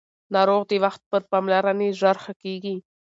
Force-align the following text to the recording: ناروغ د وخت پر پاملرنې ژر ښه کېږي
ناروغ 0.33 0.61
د 0.69 0.73
وخت 0.83 1.01
پر 1.11 1.21
پاملرنې 1.31 1.89
ژر 1.99 2.15
ښه 2.23 2.33
کېږي 2.43 2.75